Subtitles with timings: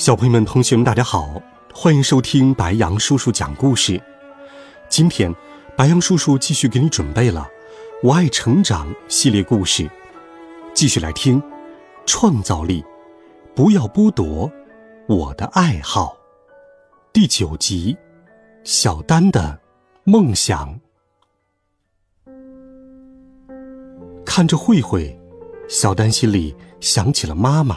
[0.00, 1.30] 小朋友们、同学们，大家好，
[1.74, 4.02] 欢迎收听白羊叔叔讲故事。
[4.88, 5.30] 今天，
[5.76, 7.46] 白羊叔叔继续给你准备了
[8.08, 9.90] 《我爱成长》系列故事，
[10.72, 11.42] 继续来听。
[12.06, 12.82] 创造力，
[13.54, 14.50] 不要剥夺
[15.06, 16.16] 我的爱好。
[17.12, 17.94] 第九集，
[18.64, 19.60] 小丹的
[20.04, 20.80] 梦想。
[24.24, 25.14] 看着慧慧，
[25.68, 27.76] 小丹心里想起了妈妈。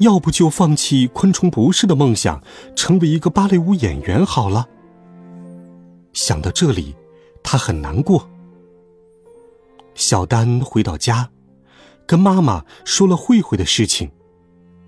[0.00, 2.42] 要不就放弃昆虫博士的梦想，
[2.74, 4.66] 成为一个芭蕾舞演员好了。
[6.14, 6.94] 想到这里，
[7.42, 8.28] 他很难过。
[9.94, 11.28] 小丹回到家，
[12.06, 14.10] 跟妈妈说了慧慧的事情，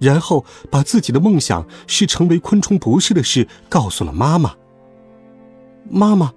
[0.00, 4.54] 然后把自己的梦想是成为昆虫博士的事告诉了妈妈。
[5.90, 6.32] 妈妈，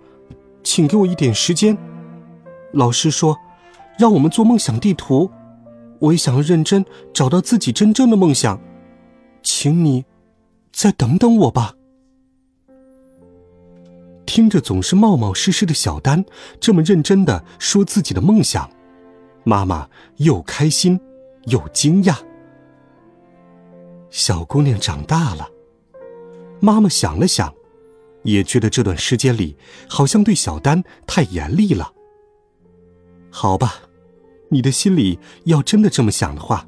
[0.64, 1.78] 请给我一点时间。
[2.74, 3.38] 老师说，
[3.98, 5.32] 让我们做梦想地图。
[6.00, 8.60] 我也想要认真找到自己真正的梦想，
[9.42, 10.06] 请你
[10.72, 11.74] 再等等我吧。
[14.26, 16.26] 听着总是冒冒失失的小丹
[16.60, 18.70] 这么认真的说自己的梦想，
[19.44, 21.00] 妈妈又开心
[21.46, 22.18] 又惊讶。
[24.10, 25.50] 小姑娘长大了，
[26.60, 27.54] 妈妈想了想，
[28.24, 29.58] 也觉得这段时间里
[29.88, 31.94] 好像对小丹太严厉了。
[33.30, 33.85] 好吧。
[34.56, 36.66] 你的心里要真的这么想的话，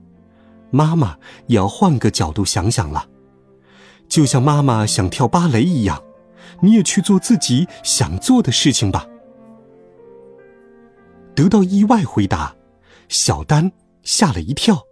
[0.71, 3.07] 妈妈也要换个角度想想了。
[4.09, 6.03] 就像妈妈想跳芭蕾一样，
[6.59, 9.07] 你也去做自己想做的事情吧。
[11.33, 12.57] 得到意外回答，
[13.07, 13.71] 小丹
[14.03, 14.83] 吓了一跳。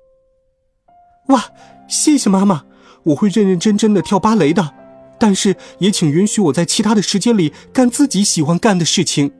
[1.28, 1.44] 哇，
[1.90, 2.64] 谢谢妈妈，
[3.03, 4.74] 我会认认真真的跳芭蕾的，
[5.19, 9.34] 但是也请允许我在其他的时间里干自己喜欢干的事情。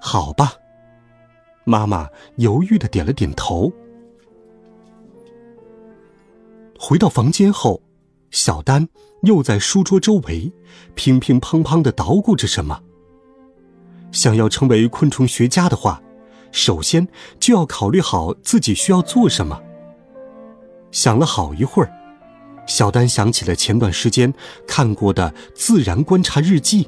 [0.00, 0.54] 好吧。
[1.64, 3.72] 妈妈犹豫的点了点头。
[6.78, 7.80] 回到房间后，
[8.30, 8.86] 小丹
[9.22, 10.52] 又在书桌周围
[10.94, 12.80] 乒乒乓乓的捣鼓着什么。
[14.12, 16.00] 想要成为昆虫学家的话，
[16.52, 17.06] 首先
[17.40, 19.60] 就要考虑好自己需要做什么。
[20.92, 21.92] 想了好一会儿，
[22.66, 24.32] 小丹想起了前段时间
[24.66, 26.84] 看过的《自然观察日记》，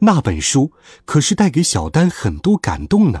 [0.00, 0.70] 那本书
[1.04, 3.20] 可是带给小丹很多感动呢。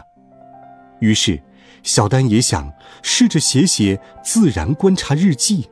[1.00, 1.40] 于是，
[1.82, 2.72] 小丹也想
[3.02, 5.68] 试着写写自然观察日记。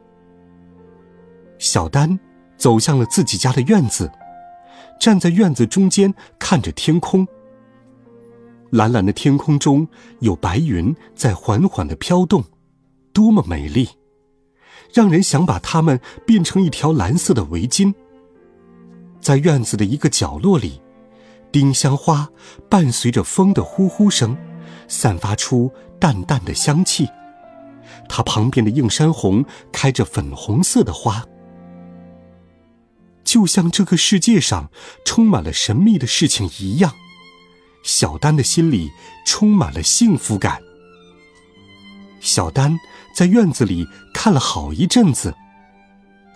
[1.59, 2.19] 小丹
[2.57, 4.11] 走向了自己家的院子，
[5.01, 7.27] 站在院子中间看着天空。
[8.71, 9.87] 蓝蓝的天空中
[10.21, 12.45] 有白云在缓缓的飘动，
[13.13, 13.89] 多么美丽，
[14.93, 17.95] 让人想把它们变成一条蓝色的围巾。
[19.21, 20.81] 在院子的一个角落里，
[21.51, 22.29] 丁香花
[22.69, 24.37] 伴随着风的呼呼声。
[24.89, 27.09] 散发出淡淡的香气，
[28.09, 31.25] 它旁边的映山红开着粉红色的花，
[33.25, 34.71] 就像这个世界上
[35.05, 36.95] 充满了神秘的事情一样。
[37.83, 38.91] 小丹的心里
[39.25, 40.61] 充满了幸福感。
[42.21, 42.77] 小丹
[43.15, 45.35] 在院子里看了好一阵子，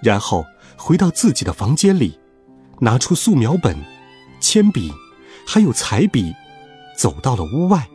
[0.03, 0.45] 然后
[0.77, 2.19] 回到自己的房间里，
[2.81, 3.77] 拿出素描本、
[4.41, 4.93] 铅笔，
[5.47, 6.33] 还有彩笔，
[6.97, 7.89] 走到了屋外。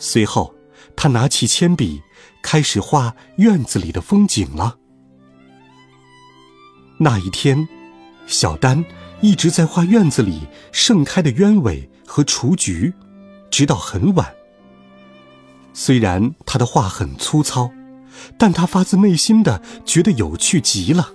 [0.00, 0.52] 随后，
[0.96, 2.02] 他拿起铅笔，
[2.42, 4.78] 开始画院子里的风景了。
[6.98, 7.68] 那一天，
[8.26, 8.82] 小丹
[9.20, 12.92] 一直在画院子里盛开的鸢尾和雏菊，
[13.50, 14.34] 直到很晚。
[15.74, 17.70] 虽然他的画很粗糙，
[18.38, 21.10] 但他发自内心的觉得有趣极了。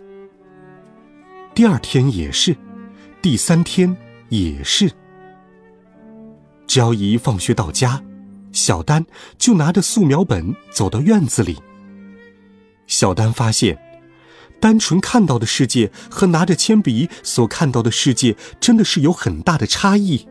[1.56, 2.56] 第二天也是，
[3.22, 3.98] 第三天
[4.30, 4.92] 也是。
[6.68, 8.00] 只要一放学到家。
[8.56, 9.06] 小丹
[9.38, 11.58] 就拿着素描本走到院子里。
[12.88, 13.78] 小丹发现，
[14.62, 20.26] 单纯看到的世界和拿着铅笔所看到的世界真的是有很大的差异。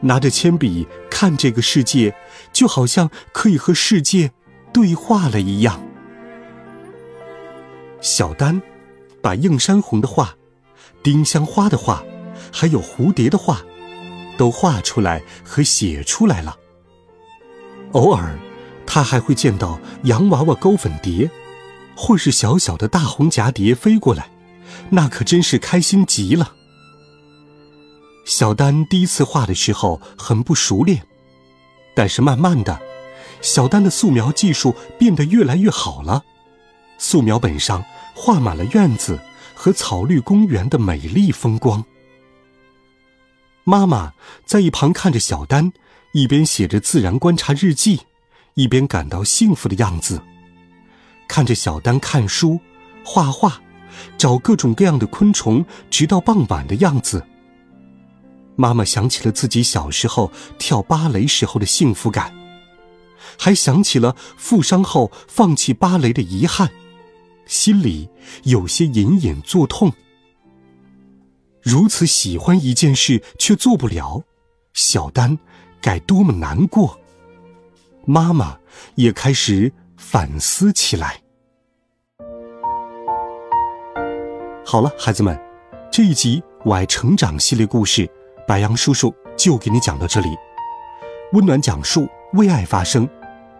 [0.00, 2.14] 拿着铅笔看这个世界，
[2.50, 4.32] 就好像可以和世界
[4.72, 5.82] 对话了一样。
[8.00, 8.62] 小丹
[9.20, 10.34] 把映山红的画、
[11.02, 12.02] 丁香花的画，
[12.50, 13.60] 还有蝴蝶的画，
[14.38, 16.56] 都画出来和写出来了。
[17.92, 18.38] 偶尔，
[18.86, 21.30] 他还会见到洋娃娃、勾粉蝶，
[21.96, 24.28] 或是小小的大红蛱蝶飞过来，
[24.90, 26.54] 那可真是开心极了。
[28.24, 31.06] 小丹第一次画的时候很不熟练，
[31.94, 32.80] 但是慢慢的，
[33.40, 36.24] 小丹的素描技术变得越来越好了。
[36.98, 37.84] 素描本上
[38.14, 39.20] 画满了院子
[39.54, 41.84] 和草绿公园的美丽风光。
[43.64, 44.12] 妈妈
[44.44, 45.72] 在一旁看着小丹，
[46.16, 48.00] 一边写着自然观察日记，
[48.54, 50.18] 一边感到幸福的样子。
[51.28, 52.58] 看着小丹看书、
[53.04, 53.60] 画画、
[54.16, 57.22] 找各种各样的昆虫，直到傍晚的样子。
[58.56, 62.34] 妈妈想起了自己小时候跳芭蕾时候的幸福感，
[63.38, 66.70] 还想起了负伤后放弃芭蕾的遗憾，
[67.44, 68.08] 心里
[68.44, 69.92] 有些隐隐作痛。
[71.60, 74.22] 如此喜欢一件事却做不了，
[74.72, 75.38] 小丹
[75.80, 76.98] 该多么难过！
[78.04, 78.58] 妈妈
[78.94, 81.20] 也开始反思起来。
[84.64, 85.38] 好了，孩子们，
[85.90, 88.08] 这一集《我爱成长》系列故事。
[88.46, 90.28] 白杨叔叔就给你讲到这里，
[91.32, 93.08] 温暖讲述，为爱发声。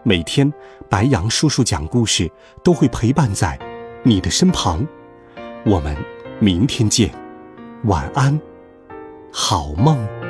[0.03, 0.51] 每天，
[0.89, 2.31] 白杨叔叔讲故事
[2.63, 3.59] 都会陪伴在
[4.03, 4.87] 你的身旁。
[5.65, 5.97] 我们
[6.39, 7.13] 明天见，
[7.83, 8.39] 晚安，
[9.31, 10.26] 好梦。